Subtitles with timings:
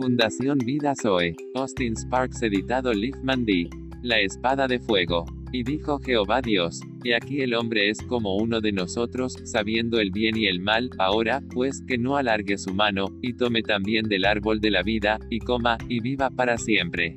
[0.00, 1.36] Fundación Vida Zoe.
[1.54, 3.68] Austin Sparks editado Liefman D.
[4.02, 5.26] La espada de fuego.
[5.52, 10.10] Y dijo Jehová Dios, y aquí el hombre es como uno de nosotros, sabiendo el
[10.10, 14.24] bien y el mal, ahora, pues, que no alargue su mano, y tome también del
[14.24, 17.14] árbol de la vida, y coma, y viva para siempre.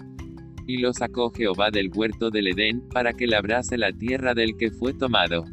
[0.68, 4.72] Y lo sacó Jehová del huerto del Edén, para que labrase la tierra del que
[4.72, 5.46] fue tomado.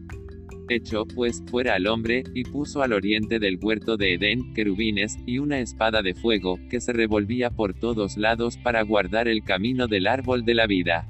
[0.70, 5.38] Echó, pues, fuera al hombre, y puso al oriente del huerto de Edén, querubines, y
[5.38, 10.06] una espada de fuego, que se revolvía por todos lados para guardar el camino del
[10.06, 11.08] árbol de la vida.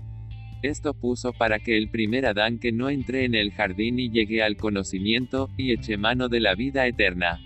[0.63, 4.43] Esto puso para que el primer Adán que no entré en el jardín y llegué
[4.43, 7.39] al conocimiento, y eche mano de la vida eterna.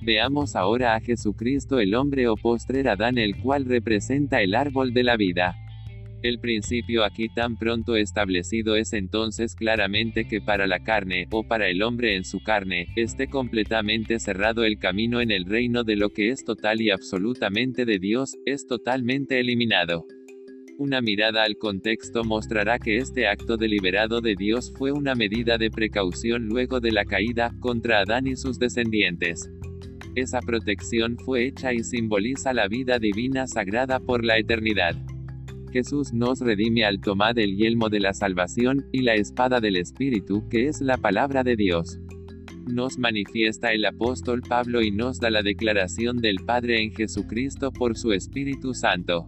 [0.00, 5.02] Veamos ahora a Jesucristo el hombre o postrer Adán el cual representa el árbol de
[5.04, 5.61] la vida.
[6.22, 11.68] El principio aquí tan pronto establecido es entonces claramente que para la carne, o para
[11.68, 16.10] el hombre en su carne, esté completamente cerrado el camino en el reino de lo
[16.10, 20.06] que es total y absolutamente de Dios, es totalmente eliminado.
[20.78, 25.72] Una mirada al contexto mostrará que este acto deliberado de Dios fue una medida de
[25.72, 29.50] precaución luego de la caída, contra Adán y sus descendientes.
[30.14, 34.94] Esa protección fue hecha y simboliza la vida divina sagrada por la eternidad.
[35.72, 40.48] Jesús nos redime al tomar el yelmo de la salvación, y la espada del Espíritu,
[40.48, 41.98] que es la palabra de Dios.
[42.66, 47.96] Nos manifiesta el apóstol Pablo y nos da la declaración del Padre en Jesucristo por
[47.96, 49.26] su Espíritu Santo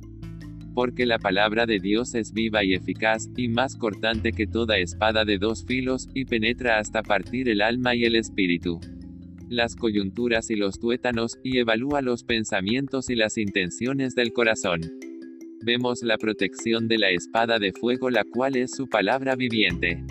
[0.74, 5.24] porque la palabra de Dios es viva y eficaz, y más cortante que toda espada
[5.24, 8.80] de dos filos, y penetra hasta partir el alma y el espíritu.
[9.48, 14.80] Las coyunturas y los tuétanos, y evalúa los pensamientos y las intenciones del corazón.
[15.64, 20.04] Vemos la protección de la espada de fuego, la cual es su palabra viviente,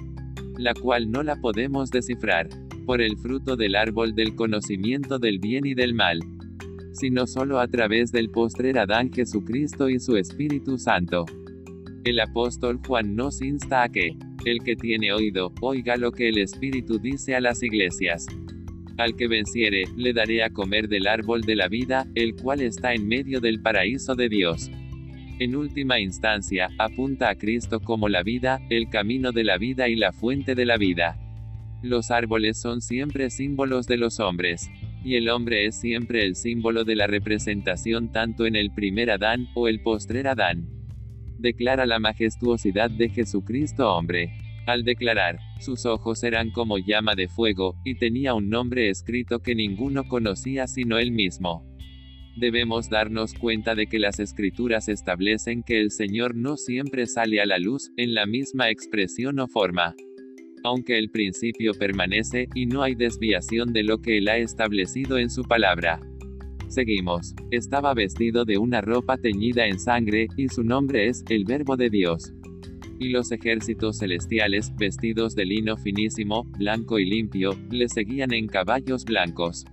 [0.57, 2.49] la cual no la podemos descifrar,
[2.85, 6.19] por el fruto del árbol del conocimiento del bien y del mal
[6.93, 11.25] sino solo a través del postrer Adán Jesucristo y su Espíritu Santo.
[12.05, 16.37] El apóstol Juan nos insta a que, el que tiene oído, oiga lo que el
[16.37, 18.27] Espíritu dice a las iglesias.
[18.97, 22.93] Al que venciere, le daré a comer del árbol de la vida, el cual está
[22.93, 24.69] en medio del paraíso de Dios.
[25.43, 29.97] En última instancia, apunta a Cristo como la vida, el camino de la vida y
[29.97, 31.17] la fuente de la vida.
[31.81, 34.71] Los árboles son siempre símbolos de los hombres
[35.03, 39.49] y el hombre es siempre el símbolo de la representación tanto en el primer Adán,
[39.53, 40.69] o el postrer Adán.
[41.39, 44.37] Declara la majestuosidad de Jesucristo hombre.
[44.65, 49.55] Al declarar, sus ojos eran como llama de fuego, y tenía un nombre escrito que
[49.55, 51.72] ninguno conocía sino él mismo.
[52.35, 57.45] Debemos darnos cuenta de que las escrituras establecen que el Señor no siempre sale a
[57.45, 59.95] la luz, en la misma expresión o forma
[60.63, 65.29] aunque el principio permanece, y no hay desviación de lo que él ha establecido en
[65.29, 65.99] su palabra.
[66.69, 67.35] Seguimos.
[67.51, 71.89] Estaba vestido de una ropa teñida en sangre, y su nombre es, el Verbo de
[71.89, 72.33] Dios.
[72.99, 79.03] Y los ejércitos celestiales, vestidos de lino finísimo, blanco y limpio, le seguían en caballos
[79.03, 79.65] blancos.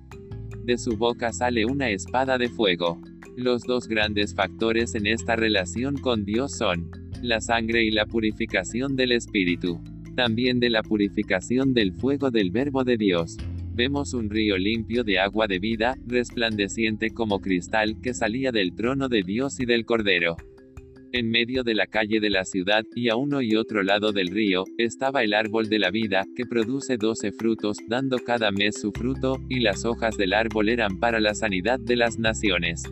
[0.71, 3.03] De su boca sale una espada de fuego.
[3.37, 6.93] Los dos grandes factores en esta relación con Dios son
[7.23, 9.81] la sangre y la purificación del espíritu
[10.15, 13.37] también de la purificación del fuego del Verbo de Dios.
[13.75, 19.09] Vemos un río limpio de agua de vida, resplandeciente como cristal, que salía del trono
[19.09, 20.37] de Dios y del Cordero.
[21.13, 24.29] En medio de la calle de la ciudad, y a uno y otro lado del
[24.29, 28.93] río, estaba el árbol de la vida, que produce doce frutos, dando cada mes su
[28.93, 32.85] fruto, y las hojas del árbol eran para la sanidad de las naciones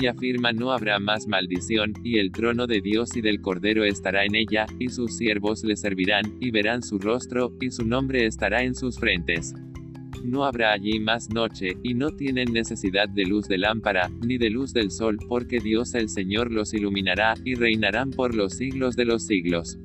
[0.00, 4.24] y afirma no habrá más maldición, y el trono de Dios y del Cordero estará
[4.24, 8.62] en ella, y sus siervos le servirán, y verán su rostro, y su nombre estará
[8.62, 9.54] en sus frentes.
[10.24, 14.50] No habrá allí más noche, y no tienen necesidad de luz de lámpara, ni de
[14.50, 19.04] luz del sol, porque Dios el Señor los iluminará, y reinarán por los siglos de
[19.04, 19.78] los siglos.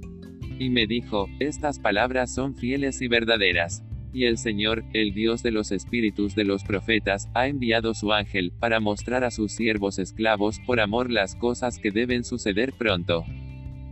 [0.59, 3.83] Y me dijo, estas palabras son fieles y verdaderas.
[4.13, 8.51] Y el Señor, el Dios de los espíritus de los profetas, ha enviado su ángel,
[8.59, 13.23] para mostrar a sus siervos esclavos por amor las cosas que deben suceder pronto.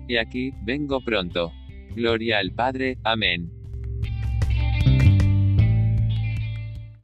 [0.08, 1.52] Y aquí, vengo pronto.
[1.96, 3.61] Gloria al Padre, amén.